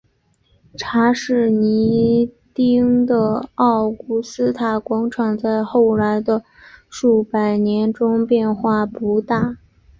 [0.75, 6.43] 查士丁尼的奥古斯塔广场在后来的
[6.89, 9.59] 数百年中变化不大。